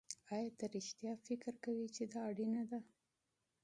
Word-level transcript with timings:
ایا 0.33 0.49
ته 0.57 0.65
رښتیا 0.75 1.13
فکر 1.27 1.53
کوې 1.63 1.87
چې 1.95 2.03
دا 2.11 2.21
اړینه 2.29 2.63
ده 2.71 2.79